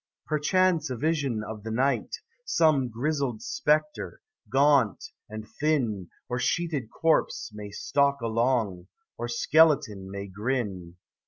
[0.25, 7.51] Perchance a vision of the night, Some grizzled spectre, gaunt and thin, Or sheeted corpse,
[7.53, 8.87] may stalk along,
[9.19, 10.95] Or skeleton may grin.